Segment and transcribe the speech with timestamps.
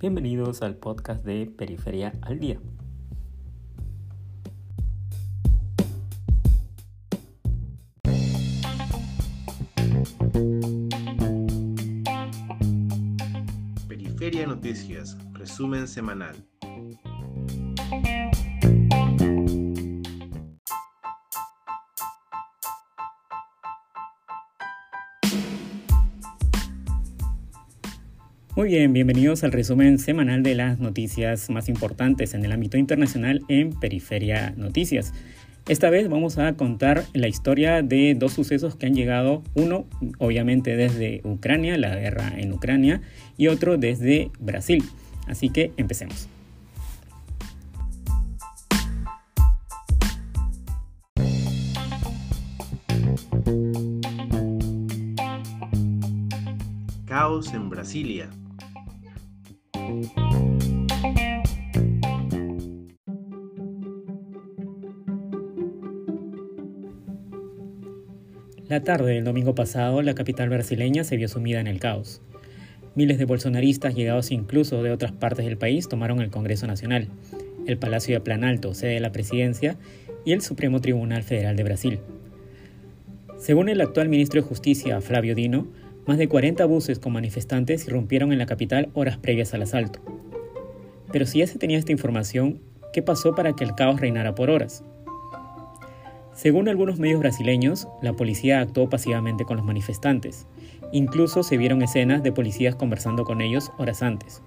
[0.00, 2.60] Bienvenidos al podcast de Periferia al Día.
[13.88, 16.36] Periferia Noticias, resumen semanal.
[28.58, 33.44] Muy bien, bienvenidos al resumen semanal de las noticias más importantes en el ámbito internacional
[33.46, 35.14] en Periferia Noticias.
[35.68, 39.86] Esta vez vamos a contar la historia de dos sucesos que han llegado, uno
[40.18, 43.00] obviamente desde Ucrania, la guerra en Ucrania,
[43.36, 44.82] y otro desde Brasil.
[45.28, 46.28] Así que empecemos.
[57.06, 58.28] Caos en Brasilia.
[68.68, 72.20] La tarde del domingo pasado, la capital brasileña se vio sumida en el caos.
[72.94, 77.08] Miles de bolsonaristas llegados incluso de otras partes del país tomaron el Congreso Nacional,
[77.66, 79.78] el Palacio de Planalto, sede de la presidencia,
[80.26, 81.98] y el Supremo Tribunal Federal de Brasil.
[83.38, 85.66] Según el actual ministro de Justicia, Flavio Dino,
[86.06, 90.00] más de 40 buses con manifestantes irrumpieron en la capital horas previas al asalto.
[91.10, 92.60] Pero si ya se tenía esta información,
[92.92, 94.84] ¿qué pasó para que el caos reinara por horas?
[96.38, 100.46] Según algunos medios brasileños, la policía actuó pasivamente con los manifestantes.
[100.92, 104.40] Incluso se vieron escenas de policías conversando con ellos horas antes.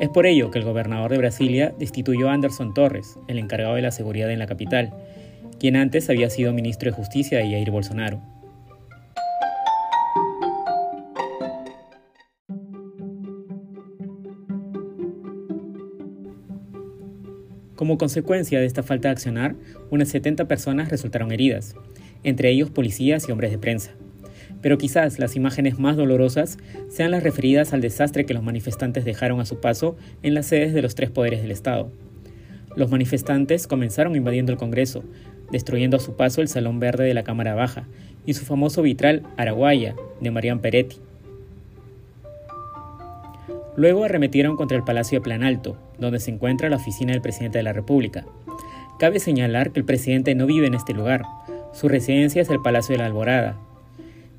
[0.00, 3.82] Es por ello que el gobernador de Brasilia destituyó a Anderson Torres, el encargado de
[3.82, 4.94] la seguridad en la capital,
[5.60, 8.22] quien antes había sido ministro de Justicia de Jair Bolsonaro.
[17.82, 19.56] Como consecuencia de esta falta de accionar,
[19.90, 21.74] unas 70 personas resultaron heridas,
[22.22, 23.90] entre ellos policías y hombres de prensa.
[24.60, 29.40] Pero quizás las imágenes más dolorosas sean las referidas al desastre que los manifestantes dejaron
[29.40, 31.90] a su paso en las sedes de los tres poderes del Estado.
[32.76, 35.02] Los manifestantes comenzaron invadiendo el Congreso,
[35.50, 37.88] destruyendo a su paso el Salón Verde de la Cámara Baja
[38.24, 40.98] y su famoso vitral Araguaya de Marian Peretti.
[43.74, 47.64] Luego arremetieron contra el Palacio de Planalto, donde se encuentra la oficina del presidente de
[47.64, 48.26] la República.
[48.98, 51.22] Cabe señalar que el presidente no vive en este lugar.
[51.72, 53.58] Su residencia es el Palacio de la Alborada.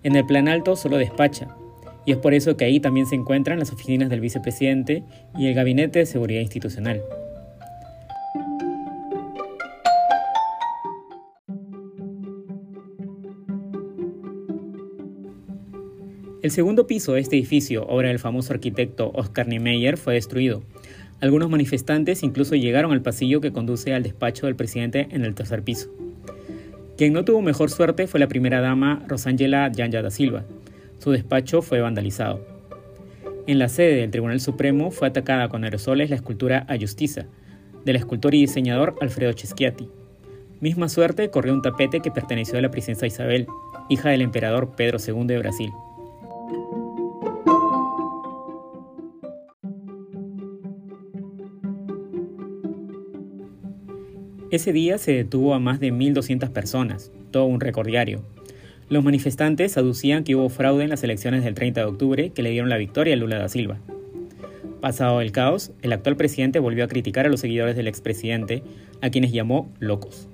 [0.03, 1.47] En el Planalto solo despacha,
[2.05, 5.03] y es por eso que ahí también se encuentran las oficinas del vicepresidente
[5.37, 7.01] y el Gabinete de Seguridad Institucional.
[16.43, 20.61] El segundo piso de este edificio, obra del famoso arquitecto Oscar Niemeyer, fue destruido.
[21.23, 25.63] Algunos manifestantes incluso llegaron al pasillo que conduce al despacho del presidente en el tercer
[25.63, 25.89] piso.
[26.97, 30.43] Quien no tuvo mejor suerte fue la primera dama Rosangela Yanya da Silva.
[30.99, 32.45] Su despacho fue vandalizado.
[33.47, 37.25] En la sede del Tribunal Supremo fue atacada con aerosoles la escultura A Justiza,
[37.85, 39.87] del escultor y diseñador Alfredo Ceschiati.
[40.59, 43.47] Misma suerte corrió un tapete que perteneció a la princesa Isabel,
[43.87, 45.71] hija del emperador Pedro II de Brasil.
[54.53, 58.21] Ese día se detuvo a más de 1.200 personas, todo un récord diario.
[58.87, 62.51] Los manifestantes aducían que hubo fraude en las elecciones del 30 de octubre que le
[62.51, 63.79] dieron la victoria a Lula da Silva.
[64.79, 68.61] Pasado el caos, el actual presidente volvió a criticar a los seguidores del expresidente,
[69.01, 70.29] a quienes llamó locos.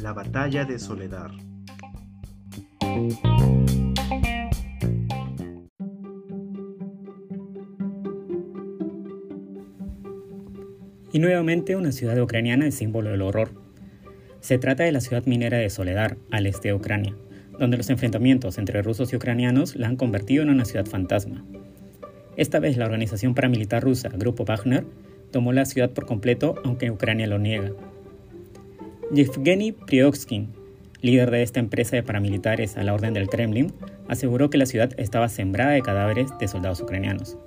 [0.00, 1.32] La batalla de Soledad.
[11.12, 13.50] Y nuevamente una ciudad ucraniana es símbolo del horror.
[14.40, 17.14] Se trata de la ciudad minera de Soledar, al este de Ucrania,
[17.58, 21.44] donde los enfrentamientos entre rusos y ucranianos la han convertido en una ciudad fantasma.
[22.36, 24.84] Esta vez la organización paramilitar rusa, Grupo Wagner,
[25.32, 27.72] tomó la ciudad por completo, aunque Ucrania lo niega.
[29.12, 30.48] Yevgeny Priokskin,
[31.00, 33.72] líder de esta empresa de paramilitares a la orden del Kremlin,
[34.08, 37.38] aseguró que la ciudad estaba sembrada de cadáveres de soldados ucranianos.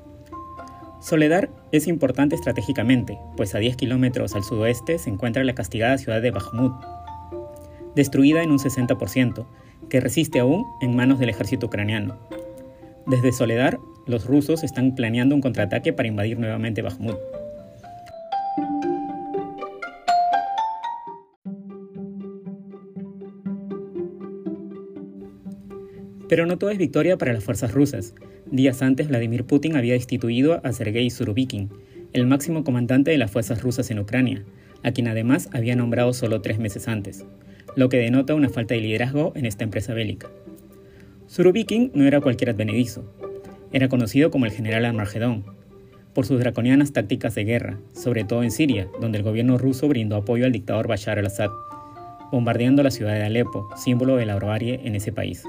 [1.01, 6.21] Soledar es importante estratégicamente, pues a 10 kilómetros al sudoeste se encuentra la castigada ciudad
[6.21, 6.74] de Bakhmut,
[7.95, 9.48] destruida en un 60%,
[9.89, 12.19] que resiste aún en manos del ejército ucraniano.
[13.07, 17.18] Desde Soledar, los rusos están planeando un contraataque para invadir nuevamente Bakhmut.
[26.30, 28.13] Pero no todo es victoria para las fuerzas rusas,
[28.51, 31.69] Días antes, Vladimir Putin había destituido a Sergei Surovikin,
[32.12, 34.44] el máximo comandante de las fuerzas rusas en Ucrania,
[34.83, 37.25] a quien además había nombrado solo tres meses antes,
[37.77, 40.30] lo que denota una falta de liderazgo en esta empresa bélica.
[41.27, 43.06] Surovikin no era cualquier advenedizo.
[43.71, 45.45] Era conocido como el general Armagedón,
[46.13, 50.18] por sus draconianas tácticas de guerra, sobre todo en Siria, donde el gobierno ruso brindó
[50.18, 51.51] apoyo al dictador Bashar al-Assad,
[52.33, 55.45] bombardeando la ciudad de Alepo, símbolo de la barbarie en ese país.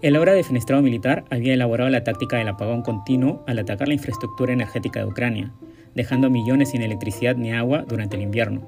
[0.00, 4.52] El ahora defenestrado militar había elaborado la táctica del apagón continuo al atacar la infraestructura
[4.52, 5.50] energética de Ucrania,
[5.96, 8.62] dejando millones sin electricidad ni agua durante el invierno.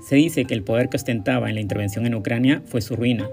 [0.00, 3.28] Se dice que el poder que ostentaba en la intervención en Ucrania fue su ruina,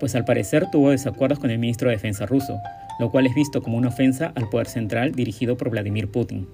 [0.00, 2.58] pues al parecer tuvo desacuerdos con el ministro de Defensa ruso,
[2.98, 6.48] lo cual es visto como una ofensa al poder central dirigido por Vladimir Putin.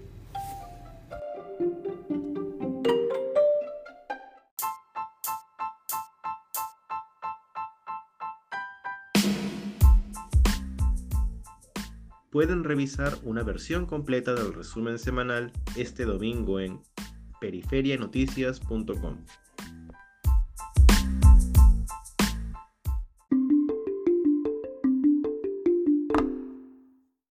[12.36, 16.82] Pueden revisar una versión completa del resumen semanal este domingo en
[17.40, 19.16] periferianoticias.com.